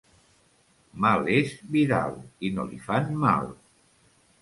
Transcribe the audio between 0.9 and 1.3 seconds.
Mal